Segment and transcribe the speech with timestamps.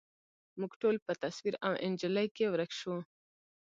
[0.59, 2.97] موږ ټول په تصویر او انجلۍ کي ورک شوو